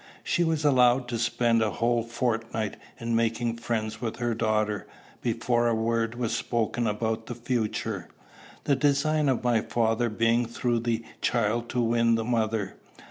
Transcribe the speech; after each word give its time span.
She 0.23 0.43
was 0.43 0.65
allowed 0.65 1.07
to 1.09 1.19
spend 1.19 1.61
a 1.61 1.69
whole 1.69 2.01
fortnight 2.01 2.75
in 2.99 3.15
making 3.15 3.57
friends 3.57 4.01
with 4.01 4.15
her 4.15 4.33
daughter, 4.33 4.87
before 5.21 5.67
a 5.67 5.75
word 5.75 6.15
was 6.15 6.35
spoken 6.35 6.87
about 6.87 7.27
the 7.27 7.35
future; 7.35 8.07
the 8.63 8.75
design 8.75 9.29
of 9.29 9.43
my 9.43 9.61
father 9.61 10.09
being 10.09 10.47
through 10.47 10.79
the 10.79 11.03
child 11.21 11.69
to 11.69 11.81
win 11.81 12.15
the 12.15 12.23
mother. 12.25 12.77